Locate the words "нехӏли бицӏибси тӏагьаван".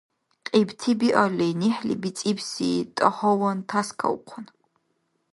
1.59-3.59